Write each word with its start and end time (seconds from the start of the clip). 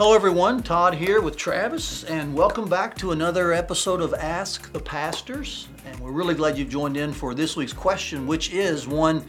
Hello, 0.00 0.14
everyone. 0.14 0.62
Todd 0.62 0.94
here 0.94 1.20
with 1.20 1.36
Travis, 1.36 2.04
and 2.04 2.34
welcome 2.34 2.66
back 2.66 2.96
to 2.96 3.12
another 3.12 3.52
episode 3.52 4.00
of 4.00 4.14
Ask 4.14 4.72
the 4.72 4.80
Pastors. 4.80 5.68
And 5.84 6.00
we're 6.00 6.10
really 6.10 6.34
glad 6.34 6.56
you've 6.56 6.70
joined 6.70 6.96
in 6.96 7.12
for 7.12 7.34
this 7.34 7.54
week's 7.54 7.74
question, 7.74 8.26
which 8.26 8.50
is 8.50 8.88
one 8.88 9.22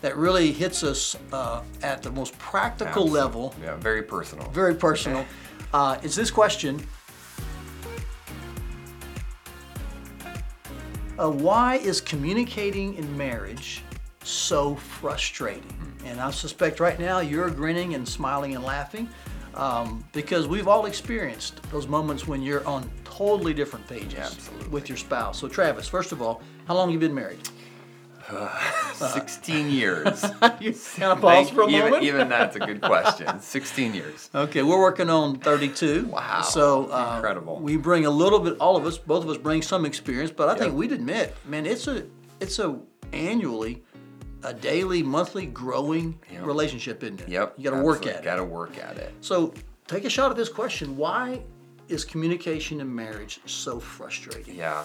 that 0.00 0.16
really 0.16 0.52
hits 0.52 0.82
us 0.82 1.18
uh, 1.34 1.60
at 1.82 2.02
the 2.02 2.10
most 2.10 2.32
practical 2.38 3.02
Absolutely. 3.02 3.20
level, 3.20 3.54
Yeah, 3.62 3.76
very 3.76 4.02
personal. 4.02 4.48
very 4.52 4.74
personal. 4.74 5.26
Uh, 5.74 5.98
it's 6.02 6.16
this 6.16 6.30
question 6.30 6.80
uh, 11.18 11.30
Why 11.30 11.76
is 11.76 12.00
communicating 12.00 12.94
in 12.94 13.18
marriage 13.18 13.82
so 14.24 14.76
frustrating? 14.76 15.76
And 16.06 16.18
I 16.20 16.30
suspect 16.30 16.80
right 16.80 16.98
now 16.98 17.18
you're 17.18 17.50
grinning 17.50 17.92
and 17.92 18.08
smiling 18.08 18.54
and 18.54 18.64
laughing 18.64 19.10
um, 19.56 20.04
because 20.12 20.46
we've 20.46 20.68
all 20.68 20.86
experienced 20.86 21.62
those 21.70 21.86
moments 21.86 22.26
when 22.26 22.42
you're 22.42 22.66
on 22.66 22.88
totally 23.04 23.54
different 23.54 23.86
pages 23.88 24.18
Absolutely. 24.18 24.68
with 24.68 24.88
your 24.88 24.98
spouse. 24.98 25.38
So, 25.38 25.48
Travis, 25.48 25.88
first 25.88 26.12
of 26.12 26.20
all, 26.20 26.42
how 26.66 26.74
long 26.74 26.88
have 26.88 26.94
you 26.94 27.08
been 27.08 27.14
married? 27.14 27.40
16 28.94 29.70
years. 29.70 30.22
you 30.60 30.74
kind 30.96 31.12
of 31.12 31.20
pause 31.20 31.48
for 31.50 31.62
a 31.62 31.68
even, 31.68 31.80
moment. 31.80 32.02
Even 32.02 32.28
that's 32.28 32.56
a 32.56 32.58
good 32.58 32.80
question. 32.80 33.38
16 33.40 33.94
years. 33.94 34.30
Okay, 34.34 34.62
we're 34.62 34.80
working 34.80 35.08
on 35.08 35.38
32. 35.38 36.06
Wow, 36.06 36.42
So 36.42 36.90
uh, 36.90 37.14
incredible. 37.16 37.60
We 37.60 37.76
bring 37.76 38.04
a 38.04 38.10
little 38.10 38.40
bit. 38.40 38.58
All 38.58 38.76
of 38.76 38.84
us, 38.84 38.98
both 38.98 39.22
of 39.24 39.30
us, 39.30 39.36
bring 39.36 39.62
some 39.62 39.84
experience. 39.86 40.32
But 40.32 40.48
I 40.48 40.56
think 40.56 40.74
we'd 40.74 40.92
admit, 40.92 41.36
man, 41.46 41.66
it's 41.66 41.86
a 41.86 42.04
it's 42.40 42.58
a 42.58 42.78
annually, 43.12 43.84
a 44.46 44.54
daily, 44.54 45.02
monthly 45.02 45.46
growing 45.46 46.18
Yep. 46.32 46.46
relationship, 46.46 47.02
isn't 47.02 47.20
it? 47.22 47.28
Yep. 47.28 47.54
You 47.58 47.64
got 47.70 47.76
to 47.76 47.82
work 47.82 48.06
at 48.06 48.16
it. 48.16 48.24
Got 48.24 48.36
to 48.36 48.44
work 48.44 48.78
at 48.78 48.96
it. 48.96 49.12
So 49.20 49.52
take 49.86 50.04
a 50.04 50.10
shot 50.10 50.30
at 50.30 50.36
this 50.36 50.48
question: 50.48 50.96
Why 50.96 51.42
is 51.88 52.04
communication 52.04 52.80
in 52.80 52.94
marriage 52.94 53.40
so 53.46 53.78
frustrating? 53.80 54.54
Yeah. 54.54 54.84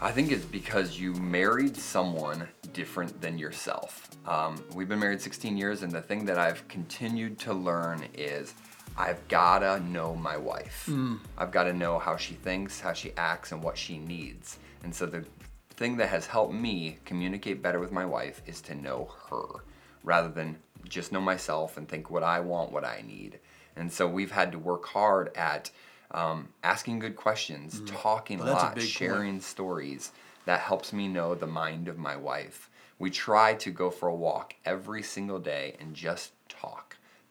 I 0.00 0.10
think 0.10 0.32
it's 0.32 0.44
because 0.44 0.98
you 0.98 1.14
married 1.14 1.76
someone 1.76 2.48
different 2.72 3.20
than 3.20 3.38
yourself. 3.38 4.10
Um, 4.26 4.62
we've 4.74 4.88
been 4.88 4.98
married 4.98 5.20
16 5.20 5.56
years, 5.56 5.82
and 5.82 5.92
the 5.92 6.00
thing 6.02 6.24
that 6.26 6.38
I've 6.38 6.66
continued 6.68 7.38
to 7.40 7.52
learn 7.54 8.04
is 8.14 8.54
I've 8.96 9.26
gotta 9.28 9.78
know 9.84 10.14
my 10.16 10.36
wife. 10.36 10.90
I've 11.38 11.52
gotta 11.52 11.72
know 11.72 11.98
how 11.98 12.16
she 12.16 12.34
thinks, 12.34 12.80
how 12.80 12.92
she 12.92 13.12
acts, 13.16 13.52
and 13.52 13.62
what 13.62 13.78
she 13.78 13.98
needs. 13.98 14.58
And 14.82 14.92
so 14.94 15.06
the 15.06 15.24
thing 15.72 15.96
that 15.96 16.08
has 16.08 16.26
helped 16.26 16.54
me 16.54 16.98
communicate 17.04 17.62
better 17.62 17.78
with 17.80 17.92
my 17.92 18.04
wife 18.04 18.42
is 18.46 18.60
to 18.62 18.74
know 18.74 19.10
her 19.30 19.62
rather 20.04 20.28
than 20.28 20.58
just 20.88 21.12
know 21.12 21.20
myself 21.20 21.76
and 21.76 21.88
think 21.88 22.10
what 22.10 22.22
I 22.22 22.40
want, 22.40 22.72
what 22.72 22.84
I 22.84 23.02
need. 23.06 23.38
And 23.76 23.90
so 23.92 24.06
we've 24.06 24.32
had 24.32 24.52
to 24.52 24.58
work 24.58 24.84
hard 24.86 25.34
at 25.36 25.70
um, 26.10 26.48
asking 26.62 26.98
good 26.98 27.16
questions, 27.16 27.80
talking 27.86 28.38
Well, 28.38 28.48
a 28.48 28.50
that's 28.50 28.62
a 28.62 28.66
lot, 28.66 28.74
point. 28.76 28.86
sharing 28.88 29.40
stories. 29.40 30.12
That 30.44 30.60
helps 30.60 30.92
me 30.92 31.08
know 31.08 31.34
the 31.34 31.46
mind 31.46 31.88
of 31.88 31.98
my 31.98 32.16
wife. 32.16 32.68
We 32.98 33.10
try 33.10 33.54
to 33.54 33.70
go 33.70 33.90
for 33.90 34.08
a 34.08 34.14
walk 34.14 34.54
every 34.64 35.02
single 35.02 35.38
day 35.38 35.76
and 35.80 35.94
just. 35.94 36.32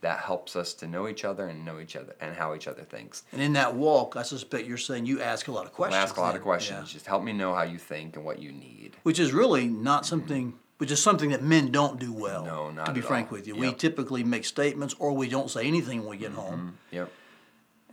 That 0.02 0.20
helps 0.20 0.56
us 0.56 0.74
to 0.76 0.88
know 0.88 1.08
each 1.08 1.24
other 1.24 1.48
and 1.48 1.64
know 1.64 1.80
each 1.80 1.96
other 1.96 2.16
and 2.20 2.36
how 2.36 2.56
each 2.56 2.68
other 2.68 2.82
thinks. 2.82 3.24
And 3.32 3.40
in 3.42 3.54
that 3.54 3.76
walk, 3.76 4.16
I 4.16 4.24
suspect 4.24 4.68
you're 4.68 4.78
saying 4.78 5.06
you 5.06 5.22
ask 5.22 5.48
a 5.48 5.52
lot 5.52 5.66
of 5.66 5.72
I 5.72 5.76
questions. 5.76 6.04
ask 6.04 6.18
a 6.18 6.22
lot 6.22 6.28
then. 6.30 6.38
of 6.38 6.42
questions. 6.42 6.90
Yeah. 6.90 6.94
Just 6.94 7.06
help 7.06 7.24
me 7.24 7.34
know 7.34 7.54
how 7.54 7.64
you 7.64 7.78
think 7.78 8.16
and 8.16 8.26
what 8.26 8.40
you 8.40 8.52
need. 8.52 8.98
Which 9.04 9.20
is 9.20 9.32
really 9.32 9.68
not 9.68 10.06
something. 10.06 10.54
Which 10.80 10.90
is 10.90 11.00
something 11.02 11.30
that 11.30 11.44
men 11.44 11.72
don't 11.72 12.00
do 12.00 12.12
well. 12.12 12.44
No, 12.44 12.72
not 12.72 12.88
To 12.88 12.92
be 12.94 13.02
frank 13.02 13.32
all. 13.32 13.38
with 13.38 13.46
you, 13.48 13.56
we 13.56 13.72
typically 13.74 14.24
make 14.24 14.44
statements, 14.46 14.96
or 14.98 15.12
we 15.14 15.30
don't 15.30 15.52
say 15.52 15.68
anything 15.68 16.00
when 16.02 16.10
we 16.10 16.18
get 16.18 16.32
home. 16.32 16.80
Yep. 16.90 17.12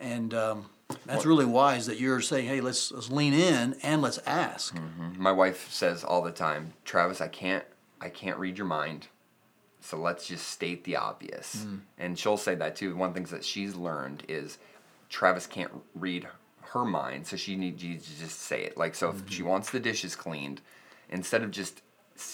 And 0.01 0.33
um, 0.33 0.71
that's 1.05 1.27
really 1.27 1.45
wise 1.45 1.85
that 1.87 2.01
you're 2.01 2.23
saying, 2.23 2.47
hey, 2.47 2.63
let's 2.63 2.91
let's 2.91 3.11
lean 3.11 3.35
in 3.35 3.77
and 3.83 4.01
let's 4.01 4.19
ask. 4.27 4.75
My 5.19 5.33
wife 5.33 5.71
says 5.71 6.03
all 6.05 6.23
the 6.23 6.31
time, 6.31 6.73
Travis, 6.87 7.21
I 7.21 7.29
can't 7.29 7.65
I 8.01 8.09
can't 8.09 8.39
read 8.39 8.57
your 8.57 8.67
mind. 8.67 9.09
So 9.81 9.97
let's 9.97 10.27
just 10.27 10.49
state 10.49 10.85
the 10.85 10.97
obvious. 10.97 11.67
And 11.99 12.19
she'll 12.19 12.37
say 12.37 12.55
that 12.57 12.77
too. 12.77 12.95
One 12.97 13.09
of 13.09 13.15
the 13.15 13.19
things 13.21 13.31
that 13.31 13.45
she's 13.45 13.75
learned 13.75 14.25
is 14.29 14.59
Travis 15.09 15.47
can't 15.47 15.73
read 15.95 16.27
her 16.73 16.85
mind, 16.85 17.27
so 17.27 17.37
she 17.37 17.57
needs 17.57 17.83
you 17.83 17.97
to 17.99 18.19
just 18.19 18.41
say 18.41 18.63
it. 18.65 18.77
Like 18.77 18.95
so 18.95 19.11
if 19.11 19.31
she 19.33 19.43
wants 19.43 19.71
the 19.71 19.81
dishes 19.81 20.15
cleaned, 20.17 20.61
instead 21.09 21.43
of 21.43 21.51
just 21.51 21.83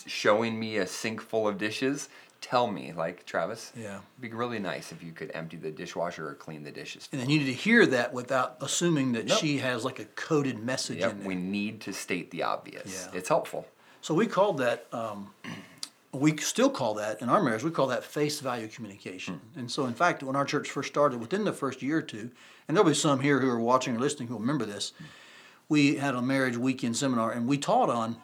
showing 0.07 0.59
me 0.59 0.77
a 0.79 0.87
sink 0.87 1.21
full 1.21 1.47
of 1.47 1.59
dishes, 1.59 2.09
tell 2.41 2.67
me 2.67 2.93
like 2.93 3.25
Travis. 3.27 3.73
Yeah. 3.77 3.99
It'd 4.19 4.21
be 4.21 4.29
really 4.33 4.59
nice 4.59 4.91
if 4.93 5.03
you 5.03 5.13
could 5.13 5.31
empty 5.35 5.57
the 5.57 5.71
dishwasher 5.71 6.29
or 6.29 6.35
clean 6.35 6.63
the 6.65 6.71
dishes. 6.73 7.09
And 7.13 7.21
then 7.21 7.31
you 7.31 7.39
need 7.41 7.47
to 7.47 7.53
hear 7.53 7.87
that 7.87 8.13
without 8.13 8.57
assuming 8.61 9.13
that 9.13 9.27
Nope. 9.27 9.39
she 9.39 9.59
has 9.59 9.85
like 9.85 9.99
a 9.99 10.05
coded 10.07 10.59
message 10.63 10.99
Yep, 10.99 11.11
in 11.13 11.19
there. 11.21 11.29
we 11.29 11.35
need 11.35 11.81
to 11.83 11.93
state 11.93 12.31
the 12.31 12.43
obvious. 12.43 13.09
Yeah. 13.13 13.19
It's 13.19 13.29
helpful. 13.29 13.67
So 14.01 14.15
we 14.15 14.27
called 14.27 14.59
that, 14.59 14.87
um, 14.93 15.31
we 16.15 16.37
still 16.37 16.71
call 16.71 16.95
that 16.95 17.21
in 17.21 17.29
our 17.29 17.43
marriage, 17.43 17.63
we 17.63 17.71
call 17.71 17.89
that 17.89 18.05
face 18.05 18.41
value 18.41 18.69
communication. 18.69 19.41
Hmm. 19.53 19.61
And 19.61 19.71
so, 19.71 19.87
in 19.87 19.95
fact, 19.95 20.23
when 20.23 20.37
our 20.37 20.45
church 20.45 20.71
first 20.71 20.89
started, 20.89 21.21
within 21.21 21.45
the 21.45 21.53
first 21.53 21.83
year 21.83 21.99
or 21.99 22.03
two, 22.03 22.31
and 22.67 22.77
there'll 22.77 22.89
be 22.89 22.95
some 22.95 23.21
here 23.21 23.41
who 23.41 23.51
are 23.51 23.61
watching 23.61 23.97
or 23.97 23.99
listening 23.99 24.29
who 24.29 24.35
will 24.35 24.41
remember 24.41 24.65
this, 24.65 24.93
hmm. 24.99 25.05
we 25.69 25.97
had 25.97 26.15
a 26.15 26.23
marriage 26.23 26.57
weekend 26.57 26.97
seminar 26.97 27.33
and 27.33 27.47
we 27.47 27.59
taught 27.59 27.91
on 27.91 28.17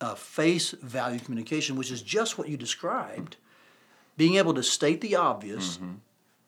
uh, 0.00 0.14
face 0.14 0.72
value 0.82 1.20
communication, 1.20 1.76
which 1.76 1.90
is 1.90 2.02
just 2.02 2.38
what 2.38 2.48
you 2.48 2.56
described 2.56 3.34
hmm. 3.34 3.40
being 4.16 4.36
able 4.36 4.54
to 4.54 4.62
state 4.62 5.00
the 5.00 5.16
obvious 5.16 5.76
mm-hmm. 5.76 5.94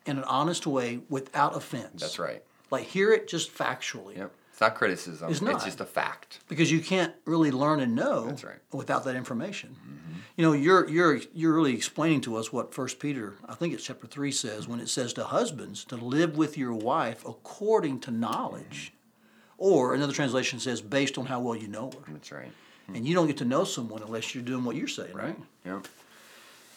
in 0.06 0.18
an 0.18 0.24
honest 0.24 0.66
way 0.66 1.00
without 1.08 1.56
offense. 1.56 2.00
That's 2.00 2.18
right. 2.18 2.42
Like, 2.70 2.84
hear 2.84 3.12
it 3.12 3.28
just 3.28 3.54
factually. 3.54 4.16
Yep. 4.16 4.32
It's 4.56 4.62
not 4.62 4.74
criticism. 4.74 5.30
It's 5.30 5.42
It's, 5.42 5.64
just 5.66 5.80
a 5.82 5.84
fact. 5.84 6.40
because 6.48 6.72
you 6.72 6.80
can't 6.80 7.12
really 7.26 7.50
learn 7.50 7.78
and 7.78 7.94
know 7.94 8.34
right. 8.42 8.56
without 8.72 9.04
that 9.04 9.14
information. 9.14 9.76
Mm-hmm. 9.78 10.18
You 10.38 10.44
know, 10.46 10.52
you're 10.54 10.88
you're 10.88 11.20
you're 11.34 11.52
really 11.52 11.74
explaining 11.74 12.22
to 12.22 12.36
us 12.36 12.54
what 12.54 12.72
First 12.72 12.98
Peter, 12.98 13.34
I 13.46 13.54
think 13.54 13.74
it's 13.74 13.84
chapter 13.84 14.06
three, 14.06 14.32
says 14.32 14.66
when 14.66 14.80
it 14.80 14.88
says 14.88 15.12
to 15.12 15.24
husbands 15.24 15.84
to 15.84 15.96
live 15.96 16.38
with 16.38 16.56
your 16.56 16.72
wife 16.72 17.22
according 17.26 18.00
to 18.00 18.10
knowledge, 18.10 18.94
mm-hmm. 18.94 19.54
or 19.58 19.92
another 19.92 20.14
translation 20.14 20.58
says 20.58 20.80
based 20.80 21.18
on 21.18 21.26
how 21.26 21.38
well 21.40 21.54
you 21.54 21.68
know 21.68 21.90
her. 21.90 22.10
That's 22.10 22.32
right. 22.32 22.50
Hmm. 22.86 22.94
And 22.94 23.06
you 23.06 23.14
don't 23.14 23.26
get 23.26 23.36
to 23.36 23.44
know 23.44 23.64
someone 23.64 24.02
unless 24.02 24.34
you're 24.34 24.42
doing 24.42 24.64
what 24.64 24.74
you're 24.74 24.88
saying, 24.88 25.12
right? 25.14 25.38
Yep. 25.66 25.86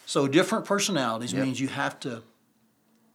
So 0.04 0.28
different 0.28 0.66
personalities 0.66 1.32
Yep. 1.32 1.44
means 1.46 1.60
you 1.60 1.68
have 1.68 1.98
to 2.00 2.24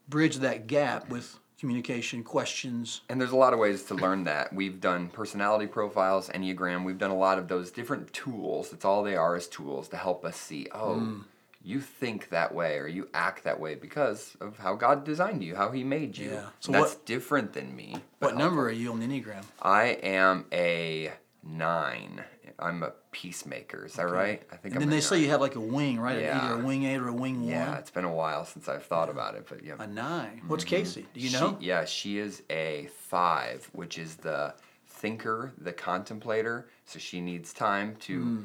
bridge 0.09 0.37
that 0.37 0.65
gap 0.65 1.07
with 1.09 1.37
communication, 1.59 2.23
questions. 2.23 3.01
And 3.09 3.19
there's 3.19 3.31
a 3.31 3.35
lot 3.35 3.53
of 3.53 3.59
ways 3.59 3.83
to 3.85 3.95
learn 3.95 4.23
that. 4.25 4.53
We've 4.53 4.79
done 4.81 5.07
personality 5.09 5.67
profiles, 5.67 6.29
Enneagram. 6.29 6.83
We've 6.85 6.97
done 6.97 7.11
a 7.11 7.17
lot 7.17 7.38
of 7.38 7.47
those 7.47 7.71
different 7.71 8.11
tools. 8.13 8.69
That's 8.69 8.85
all 8.85 9.03
they 9.03 9.16
are 9.16 9.35
is 9.35 9.47
tools 9.47 9.88
to 9.89 9.97
help 9.97 10.25
us 10.25 10.35
see, 10.38 10.67
oh, 10.73 10.95
Hmm. 10.99 11.19
you 11.63 11.79
think 11.81 12.29
that 12.29 12.53
way 12.53 12.77
or 12.77 12.88
you 12.88 13.07
act 13.13 13.44
that 13.45 13.59
way 13.59 13.73
because 13.75 14.38
of 14.39 14.57
how 14.59 14.75
God 14.75 15.03
designed 15.03 15.44
you, 15.44 15.55
how 15.55 15.71
He 15.71 15.83
made 15.83 16.17
you. 16.17 16.31
Yeah. 16.31 16.45
So 16.59 16.71
That's 16.71 16.95
what- 16.95 17.05
different 17.05 17.53
than 17.53 17.75
me. 17.75 17.95
What 18.19 18.38
number 18.38 18.65
are 18.67 18.71
you 18.71 18.91
on 18.91 18.99
the 18.99 19.07
Enneagram? 19.07 19.45
I 19.61 19.85
am 20.03 20.45
a 20.51 21.11
nine. 21.45 22.23
I'm 22.57 22.83
a 22.83 22.91
peacemaker. 23.11 23.85
Is 23.85 23.94
that 23.94 24.09
right? 24.09 24.41
I 24.51 24.56
think 24.56 24.75
And 24.75 24.83
I'm 24.83 24.89
then 24.89 24.89
they 24.89 25.01
say 25.01 25.19
you 25.19 25.29
have 25.29 25.41
like 25.41 25.56
a 25.56 25.59
wing, 25.59 26.00
right? 26.00 26.19
Yeah. 26.22 26.39
Either 26.41 26.61
a 26.61 26.66
wing 26.66 26.85
eight 26.85 26.97
or 26.97 27.09
a 27.09 27.13
wing 27.13 27.44
Yeah, 27.44 27.59
one. 27.66 27.73
Yeah, 27.73 27.78
it's 27.79 27.91
been 27.91 28.06
a 28.06 28.13
while 28.13 28.45
since 28.45 28.67
I've 28.69 28.85
thought 28.85 29.09
about 29.09 29.35
it, 29.35 29.45
but 29.50 29.63
yeah. 29.63 29.75
A 29.79 29.88
nine. 29.88 30.41
What's 30.47 30.63
Casey? 30.63 31.06
Do 31.13 31.19
you 31.19 31.29
She- 31.29 31.35
know? 31.39 31.57
yeah, 31.59 31.85
she 31.85 32.17
is 32.17 32.44
a 32.50 32.89
five, 32.97 33.69
which 33.73 33.97
is 33.97 34.16
the 34.17 34.53
thinker, 34.88 35.51
the 35.57 35.73
contemplator. 35.73 36.69
So 36.85 36.97
she 37.00 37.19
needs 37.22 37.51
time 37.53 37.95
to 38.01 38.23
Hmm. 38.23 38.44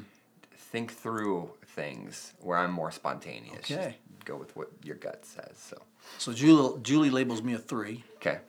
think 0.57 0.91
through 0.93 1.51
things 1.65 2.33
where 2.39 2.57
I'm 2.57 2.71
more 2.71 2.91
spontaneous. 2.91 3.65
Just 3.67 3.79
Okay. 3.79 3.97
go 4.25 4.35
with 4.35 4.55
what 4.57 4.69
your 4.83 4.95
gut 4.97 5.25
says. 5.25 5.57
So, 5.57 5.81
So 6.17 6.33
Julie, 6.33 6.81
Julie 6.81 7.09
labels 7.09 7.41
me 7.41 7.53
a 7.53 7.57
three, 7.59 8.03
okay. 8.17 8.39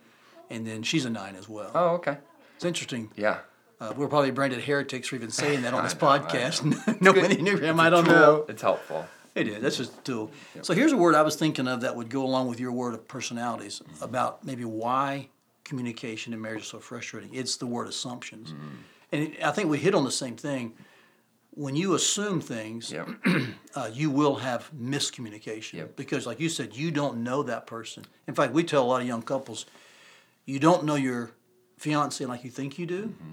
and 0.50 0.66
then 0.66 0.82
she's 0.82 1.04
a 1.04 1.10
nine 1.10 1.36
as 1.36 1.48
well. 1.48 1.70
Oh, 1.74 1.88
okay. 1.96 2.18
It's 2.56 2.64
interesting. 2.64 3.10
Yeah. 3.16 3.40
Uh, 3.82 3.92
we're 3.96 4.06
probably 4.06 4.30
branded 4.30 4.60
heretics 4.62 5.08
for 5.08 5.16
even 5.16 5.30
saying 5.30 5.62
that 5.62 5.74
on 5.74 5.82
this 5.84 5.94
know, 5.94 6.00
podcast. 6.00 6.64
no 7.00 7.12
Enneagram, 7.12 7.80
I 7.80 7.90
don't 7.90 8.06
know. 8.06 8.44
It's 8.48 8.62
helpful. 8.62 9.06
It 9.34 9.48
is. 9.48 9.60
That's 9.60 9.78
just 9.78 9.98
a 9.98 10.00
tool. 10.02 10.30
So 10.60 10.72
here's 10.72 10.92
a 10.92 10.96
word 10.96 11.14
I 11.16 11.22
was 11.22 11.34
thinking 11.36 11.66
of 11.66 11.80
that 11.80 11.96
would 11.96 12.08
go 12.08 12.22
along 12.22 12.48
with 12.48 12.60
your 12.60 12.70
word 12.70 12.94
of 12.94 13.08
personalities 13.08 13.82
about 14.00 14.44
maybe 14.44 14.64
why 14.64 15.30
communication 15.64 16.32
in 16.32 16.40
marriage 16.40 16.62
is 16.62 16.68
so 16.68 16.78
frustrating. 16.78 17.34
It's 17.34 17.56
the 17.56 17.66
word 17.66 17.88
assumptions. 17.88 18.54
And 19.10 19.34
I 19.42 19.50
think 19.50 19.68
we 19.68 19.78
hit 19.78 19.94
on 19.94 20.04
the 20.04 20.12
same 20.12 20.36
thing. 20.36 20.74
When 21.54 21.76
you 21.76 21.94
assume 21.94 22.40
things, 22.40 22.92
Yep. 22.92 23.08
uh, 23.74 23.90
you 23.92 24.10
will 24.10 24.36
have 24.36 24.70
miscommunication 24.72 25.74
Yep. 25.74 25.96
because, 25.96 26.26
like 26.26 26.40
you 26.40 26.48
said, 26.48 26.76
you 26.76 26.90
don't 26.90 27.18
know 27.22 27.42
that 27.42 27.66
person. 27.66 28.06
In 28.26 28.34
fact, 28.34 28.54
we 28.54 28.64
tell 28.64 28.82
a 28.82 28.88
lot 28.88 29.02
of 29.02 29.06
young 29.06 29.22
couples, 29.22 29.66
you 30.46 30.58
don't 30.58 30.84
know 30.84 30.94
your 30.94 31.32
fiance 31.76 32.24
like 32.24 32.42
you 32.44 32.50
think 32.50 32.78
you 32.78 32.86
do. 32.86 33.02
Mm-hmm. 33.06 33.32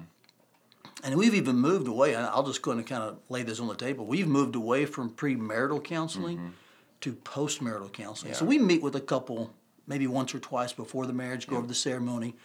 And 1.04 1.16
we've 1.16 1.34
even 1.34 1.56
moved 1.58 1.88
away. 1.88 2.14
and 2.14 2.26
I'll 2.26 2.44
just 2.44 2.62
go 2.62 2.72
and 2.72 2.86
kind 2.86 3.04
of 3.04 3.18
lay 3.30 3.44
this 3.44 3.60
on 3.60 3.68
the 3.68 3.76
table. 3.76 4.06
We've 4.06 4.28
moved 4.28 4.56
away 4.56 4.86
from 4.86 5.10
premarital 5.12 5.84
counseling 5.84 6.54
to 7.02 7.14
postmarital 7.14 7.92
counseling. 7.94 8.34
So 8.34 8.42
Mm-hmm. 8.42 8.50
We 8.50 8.58
meet 8.60 8.82
with 8.82 8.96
a 8.96 9.02
couple 9.02 9.54
maybe 9.88 10.08
once 10.08 10.36
or 10.36 10.40
twice 10.40 10.72
before 10.74 11.06
the 11.08 11.14
marriage, 11.14 11.48
go 11.48 11.58
over 11.58 11.66
the 11.68 11.74
ceremony, 11.74 12.36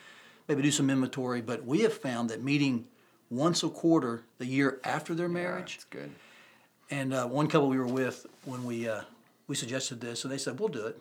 maybe 0.48 0.62
do 0.62 0.70
some 0.70 0.88
inventory. 0.88 1.40
But 1.42 1.64
we 1.66 1.80
have 1.80 1.92
found 1.92 2.30
that 2.30 2.42
meeting 2.42 2.86
once 3.28 3.62
a 3.62 3.68
quarter 3.68 4.22
the 4.38 4.46
year 4.46 4.80
after 4.84 5.14
their 5.14 5.26
Yeah, 5.26 5.32
marriage, 5.32 5.74
it's 5.76 5.84
good. 5.84 6.10
and 6.90 7.12
uh, 7.12 7.26
one 7.26 7.48
couple 7.48 7.68
we 7.68 7.78
were 7.78 7.86
with 7.86 8.26
when 8.44 8.64
we 8.64 8.88
uh, 8.88 9.02
we 9.48 9.54
suggested 9.56 10.00
this, 10.00 10.24
and 10.24 10.32
they 10.32 10.38
said 10.38 10.58
we'll 10.60 10.68
do 10.70 10.86
it. 10.86 10.98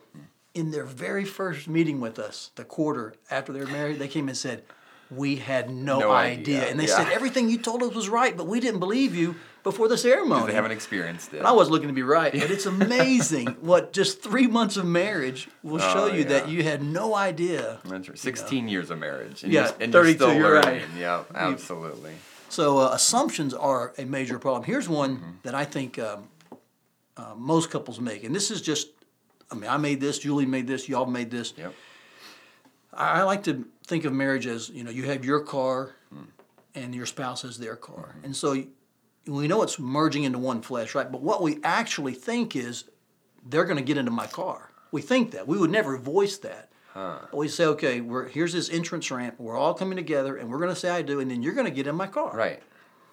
In 0.54 0.70
their 0.70 0.84
very 0.84 1.24
first 1.24 1.66
meeting 1.68 1.98
with 2.00 2.18
us, 2.18 2.50
the 2.56 2.64
quarter 2.64 3.14
after 3.30 3.52
they 3.52 3.60
were 3.60 3.66
married, 3.66 3.98
they 3.98 4.08
came 4.08 4.28
and 4.28 4.36
said, 4.36 4.64
"We 5.10 5.36
had 5.36 5.70
no, 5.70 5.98
No 6.00 6.10
idea. 6.12 6.40
idea, 6.62 6.70
and 6.70 6.78
they 6.80 6.86
yeah. 6.86 6.96
said 6.96 7.08
everything 7.12 7.48
you 7.48 7.58
told 7.58 7.82
us 7.82 7.94
was 7.94 8.08
right, 8.08 8.36
but 8.36 8.46
we 8.46 8.60
didn't 8.60 8.80
believe 8.80 9.14
you 9.14 9.36
before 9.62 9.88
the 9.88 9.96
ceremony. 9.96 10.46
They 10.48 10.52
haven't 10.52 10.72
experienced 10.72 11.32
it. 11.32 11.38
And 11.38 11.46
I 11.46 11.52
was 11.52 11.70
looking 11.70 11.88
to 11.88 11.94
be 11.94 12.02
right, 12.02 12.32
but 12.32 12.50
it's 12.50 12.66
amazing 12.78 13.46
what 13.62 13.92
just 13.94 14.22
three 14.22 14.46
months 14.46 14.76
of 14.76 14.84
marriage 14.84 15.48
will 15.62 15.78
show 15.78 16.04
Oh, 16.04 16.06
you 16.06 16.24
that 16.24 16.48
you 16.48 16.62
had 16.62 16.82
no 16.82 17.14
idea. 17.14 17.78
Right. 17.86 18.18
16 18.18 18.68
years 18.68 18.90
of 18.90 18.98
marriage. 18.98 19.42
And 19.42 19.50
Yeah, 19.52 19.68
you're, 19.68 19.74
and 19.80 19.92
32, 19.92 19.94
you're 19.94 20.14
still 20.30 20.34
you're 20.34 20.60
right. 20.60 20.82
Yeah, 20.98 21.22
absolutely. 21.34 22.12
So 22.50 22.78
uh, 22.78 22.90
assumptions 22.92 23.54
are 23.54 23.94
a 23.96 24.04
major 24.04 24.38
problem. 24.38 24.64
Here's 24.64 24.88
one 24.88 25.16
Mm-hmm. 25.16 25.30
that 25.44 25.54
I 25.54 25.64
think 25.64 25.98
um, 25.98 26.28
uh, 27.16 27.32
most 27.36 27.70
couples 27.70 27.98
make, 28.00 28.22
and 28.24 28.34
this 28.34 28.50
is 28.50 28.60
just, 28.60 28.88
I 29.50 29.54
mean, 29.54 29.70
I 29.70 29.76
made 29.78 30.00
this, 30.00 30.18
Julie 30.18 30.46
made 30.46 30.66
this, 30.66 30.88
y'all 30.88 31.06
made 31.06 31.30
this. 31.30 31.54
Yep. 31.56 31.72
I, 32.96 33.20
I 33.20 33.22
like 33.22 33.44
to 33.44 33.64
think 33.86 34.04
of 34.04 34.12
marriage 34.12 34.46
as 34.46 34.68
you 34.70 34.84
know, 34.84 34.90
you 34.90 35.04
have 35.04 35.24
your 35.24 35.40
car, 35.40 35.94
Mm. 36.14 36.26
and 36.74 36.94
your 36.94 37.06
spouse 37.06 37.42
has 37.42 37.58
their 37.58 37.76
car, 37.76 38.14
Mm-hmm. 38.16 38.24
and 38.26 38.36
so 38.36 38.64
we 39.26 39.48
know 39.48 39.62
it's 39.62 39.78
merging 39.78 40.24
into 40.24 40.38
one 40.38 40.60
flesh, 40.62 40.94
right? 40.94 41.10
But 41.10 41.22
what 41.22 41.42
we 41.42 41.58
actually 41.64 42.12
think 42.14 42.54
is 42.54 42.84
they're 43.46 43.64
going 43.64 43.78
to 43.78 43.82
get 43.82 43.96
into 43.96 44.10
my 44.10 44.26
car. 44.26 44.70
We 44.92 45.00
think 45.02 45.30
that 45.32 45.48
we 45.48 45.56
would 45.58 45.70
never 45.70 45.96
voice 45.96 46.36
that. 46.38 46.70
But 46.94 47.34
we 47.34 47.48
say, 47.48 47.64
okay, 47.64 48.00
we're 48.00 48.28
here's 48.28 48.52
this 48.52 48.70
entrance 48.70 49.10
ramp. 49.10 49.34
We're 49.38 49.56
all 49.56 49.74
coming 49.74 49.96
together, 49.96 50.36
and 50.36 50.48
we're 50.48 50.58
going 50.58 50.70
to 50.70 50.76
say 50.76 50.90
I 50.90 51.02
do, 51.02 51.18
and 51.20 51.28
then 51.30 51.42
you're 51.42 51.54
going 51.54 51.66
to 51.66 51.72
get 51.72 51.86
in 51.88 51.96
my 51.96 52.06
car. 52.06 52.36
Right. 52.36 52.62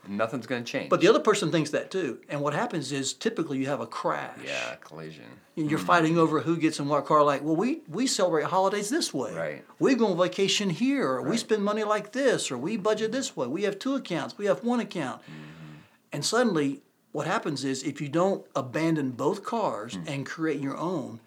Nothing's 0.07 0.47
going 0.47 0.63
to 0.63 0.71
change. 0.71 0.89
But 0.89 1.01
the 1.01 1.07
other 1.07 1.19
person 1.19 1.51
thinks 1.51 1.69
that 1.71 1.91
too. 1.91 2.19
And 2.27 2.41
what 2.41 2.53
happens 2.53 2.91
is 2.91 3.13
typically 3.13 3.59
you 3.59 3.67
have 3.67 3.81
a 3.81 3.87
crash. 3.87 4.37
yeah, 4.43 4.75
collision. 4.81 5.25
And 5.55 5.69
You're 5.69 5.79
mm-hmm. 5.79 5.87
fighting 5.87 6.17
over 6.17 6.39
who 6.39 6.57
gets 6.57 6.79
in 6.79 6.87
what 6.87 7.05
car. 7.05 7.23
Like, 7.23 7.43
well, 7.43 7.55
we, 7.55 7.81
we 7.87 8.07
celebrate 8.07 8.45
holidays 8.45 8.89
this 8.89 9.13
way. 9.13 9.33
Right. 9.33 9.65
We 9.79 9.95
go 9.95 10.07
on 10.07 10.17
vacation 10.17 10.71
here, 10.71 11.07
or 11.07 11.21
we 11.21 11.37
spend 11.37 11.63
money 11.63 11.83
like 11.83 12.13
this, 12.13 12.49
or 12.51 12.57
we 12.57 12.77
budget 12.77 13.11
this 13.11 13.37
way. 13.37 13.47
We 13.47 13.63
have 13.63 13.77
two 13.77 13.95
accounts. 13.95 14.37
We 14.37 14.45
have 14.45 14.63
one 14.63 14.79
account. 14.79 15.21
Mm-hmm. 15.21 15.75
And 16.13 16.25
suddenly, 16.25 16.81
what 17.11 17.27
happens 17.27 17.63
is 17.63 17.83
if 17.83 18.01
you 18.01 18.09
don't 18.09 18.45
abandon 18.55 19.11
both 19.11 19.43
cars 19.43 19.95
hmm. 19.95 20.03
and 20.07 20.25
create 20.25 20.61
your 20.61 20.77
own, 20.77 21.19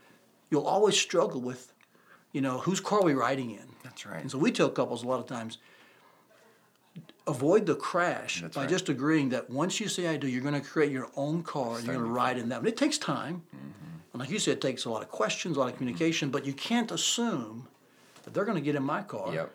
you'll 0.50 0.66
always 0.66 0.96
struggle 0.96 1.40
with, 1.40 1.72
you 2.32 2.40
know, 2.40 2.58
whose 2.58 2.80
car 2.80 3.00
are 3.00 3.04
we 3.04 3.14
riding 3.14 3.50
in? 3.50 3.66
That's 3.82 4.06
right. 4.06 4.20
And 4.20 4.30
so 4.30 4.38
we 4.38 4.50
tell 4.50 4.70
couples 4.70 5.02
a 5.02 5.06
lot 5.06 5.20
of 5.20 5.26
times, 5.26 5.58
avoid 7.26 7.66
the 7.66 7.74
crash 7.74 8.40
That's 8.42 8.54
by 8.54 8.62
right. 8.62 8.70
just 8.70 8.88
agreeing 8.88 9.30
that 9.30 9.48
once 9.48 9.80
you 9.80 9.88
say 9.88 10.08
I 10.08 10.16
do, 10.16 10.28
you're 10.28 10.42
going 10.42 10.54
to 10.54 10.60
create 10.60 10.92
your 10.92 11.08
own 11.16 11.42
car 11.42 11.76
and 11.76 11.84
you're 11.86 11.94
going 11.94 12.06
to 12.06 12.12
ride 12.12 12.38
in 12.38 12.48
that. 12.50 12.58
And 12.58 12.68
it 12.68 12.76
takes 12.76 12.98
time. 12.98 13.42
Mm-hmm. 13.54 13.68
And 14.12 14.20
like 14.20 14.30
you 14.30 14.38
said, 14.38 14.52
it 14.52 14.60
takes 14.60 14.84
a 14.84 14.90
lot 14.90 15.02
of 15.02 15.08
questions, 15.08 15.56
a 15.56 15.60
lot 15.60 15.70
of 15.70 15.76
communication, 15.76 16.30
but 16.30 16.44
you 16.44 16.52
can't 16.52 16.90
assume 16.92 17.68
that 18.22 18.34
they're 18.34 18.44
going 18.44 18.56
to 18.56 18.62
get 18.64 18.74
in 18.74 18.82
my 18.82 19.02
car. 19.02 19.32
Yep. 19.34 19.50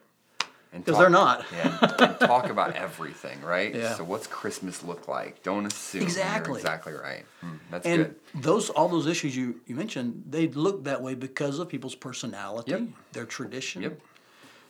Because 0.71 0.99
they're 0.99 1.09
not. 1.09 1.45
yeah, 1.51 1.95
and, 1.99 2.19
talk 2.19 2.47
about 2.49 2.75
everything, 2.75 3.41
right? 3.41 3.73
Yeah. 3.73 3.95
So 3.95 4.03
what's 4.03 4.27
Christmas 4.27 4.83
look 4.83 5.07
like? 5.07 5.41
Don't 5.41 5.65
assume. 5.65 6.03
Exactly. 6.03 6.51
You're 6.51 6.59
exactly 6.59 6.93
right. 6.93 7.25
Hmm, 7.41 7.55
that's 7.71 7.87
And 7.87 8.03
good. 8.05 8.15
those 8.43 8.69
all 8.69 8.87
those 8.87 9.07
issues 9.07 9.35
you, 9.35 9.61
you 9.65 9.75
mentioned, 9.75 10.25
they 10.29 10.47
look 10.49 10.83
that 10.83 11.01
way 11.01 11.15
because 11.15 11.57
of 11.57 11.69
people's 11.69 11.95
personality, 11.95 12.71
Yep. 12.71 12.83
their 13.13 13.25
tradition. 13.25 13.81
Yep. 13.81 13.99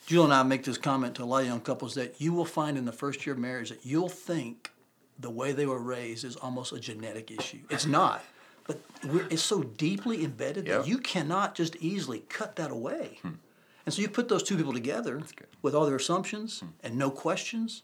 Jill 0.09 0.23
and 0.23 0.33
I 0.33 0.41
make 0.41 0.63
this 0.63 0.79
comment 0.79 1.13
to 1.17 1.23
a 1.23 1.25
lot 1.25 1.41
of 1.43 1.47
young 1.47 1.61
couples 1.61 1.93
that 1.93 2.19
you 2.19 2.33
will 2.33 2.43
find 2.43 2.79
in 2.79 2.85
the 2.85 2.91
first 2.91 3.23
year 3.27 3.33
of 3.33 3.39
marriage 3.39 3.69
that 3.69 3.85
you'll 3.85 4.09
think 4.09 4.71
the 5.19 5.29
way 5.29 5.51
they 5.51 5.67
were 5.67 5.77
raised 5.77 6.23
is 6.25 6.35
almost 6.35 6.73
a 6.73 6.79
genetic 6.79 7.29
issue. 7.29 7.59
It's 7.69 7.85
not, 7.85 8.23
but 8.65 8.81
we're, 9.07 9.27
it's 9.29 9.43
so 9.43 9.61
deeply 9.61 10.23
embedded 10.25 10.65
Yep. 10.65 10.81
that 10.81 10.87
you 10.89 10.97
cannot 10.97 11.53
just 11.53 11.75
easily 11.75 12.23
cut 12.27 12.55
that 12.55 12.71
away. 12.71 13.19
And 13.23 13.93
so 13.93 14.01
you 14.01 14.09
put 14.09 14.29
those 14.29 14.41
two 14.41 14.57
people 14.57 14.73
together 14.73 15.21
with 15.61 15.75
all 15.75 15.85
their 15.85 15.97
assumptions 15.97 16.63
and 16.83 16.95
no 16.97 17.11
questions, 17.11 17.83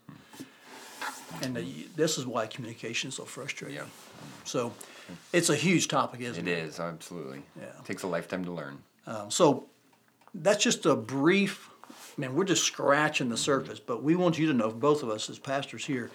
and 1.44 1.56
uh, 1.56 1.60
you- 1.60 1.90
this 1.96 2.18
is 2.18 2.26
why 2.26 2.48
communication 2.48 3.10
is 3.10 3.16
so 3.18 3.26
frustrating. 3.26 3.78
Yep. 3.78 3.90
So 4.46 4.74
it's 5.32 5.52
a 5.52 5.56
huge 5.56 5.90
topic, 5.90 6.22
isn't 6.22 6.48
It 6.48 6.52
it? 6.58 6.64
is 6.66 6.80
absolutely. 6.80 7.44
Yeah. 7.56 7.68
Takes 7.84 8.02
a 8.02 8.08
lifetime 8.08 8.44
to 8.46 8.52
learn. 8.52 8.80
Um, 9.06 9.30
so 9.30 9.68
that's 10.34 10.64
just 10.64 10.88
a 10.88 10.96
brief. 10.96 11.70
I 12.18 12.22
mean, 12.22 12.34
we're 12.36 12.46
just 12.46 12.64
scratching 12.64 13.30
the 13.30 13.38
surface, 13.38 13.80
but 13.80 14.02
we 14.04 14.16
want 14.16 14.38
you 14.38 14.48
to 14.48 14.54
know, 14.54 14.72
both 14.72 15.04
of 15.04 15.10
us 15.10 15.30
as 15.30 15.38
pastors 15.40 15.86
here, 15.86 16.12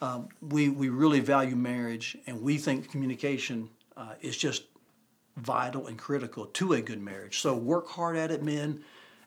um, 0.00 0.28
we 0.40 0.68
we 0.68 0.88
really 0.88 1.20
value 1.20 1.56
marriage, 1.56 2.16
and 2.26 2.42
we 2.42 2.58
think 2.58 2.90
communication 2.90 3.68
uh, 3.96 4.14
is 4.20 4.36
just 4.36 4.64
vital 5.36 5.86
and 5.86 5.98
critical 5.98 6.46
to 6.46 6.72
a 6.74 6.80
good 6.80 7.00
marriage. 7.00 7.40
So 7.40 7.54
work 7.54 7.88
hard 7.88 8.16
at 8.16 8.30
it, 8.30 8.42
men 8.42 8.82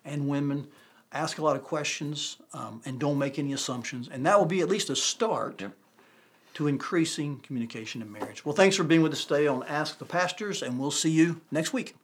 and 0.05 0.27
women. 0.27 0.67
Ask 1.13 1.37
a 1.37 1.43
lot 1.43 1.55
of 1.55 1.63
questions, 1.63 2.37
um, 2.53 2.81
and 2.85 2.99
don't 2.99 3.17
make 3.17 3.39
any 3.39 3.53
assumptions, 3.53 4.09
and 4.09 4.25
that 4.25 4.37
will 4.37 4.45
be 4.45 4.61
at 4.61 4.69
least 4.69 4.89
a 4.89 4.95
start 4.95 5.61
Yep. 5.61 5.73
to 6.55 6.67
increasing 6.67 7.39
communication 7.39 8.01
in 8.01 8.11
marriage. 8.11 8.43
Well, 8.43 8.55
thanks 8.55 8.75
for 8.75 8.83
being 8.83 9.01
with 9.01 9.13
us 9.13 9.23
today 9.23 9.47
on 9.47 9.63
Ask 9.63 9.99
the 9.99 10.05
Pastors, 10.05 10.61
and 10.61 10.77
we'll 10.79 10.91
see 10.91 11.11
you 11.11 11.39
next 11.49 11.71
week. 11.71 11.95